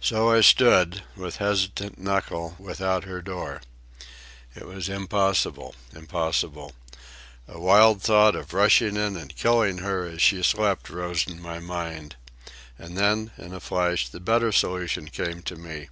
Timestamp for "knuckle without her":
1.98-3.20